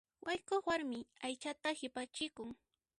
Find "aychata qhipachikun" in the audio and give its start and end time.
1.25-2.49